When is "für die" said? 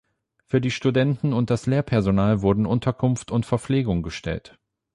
0.47-0.71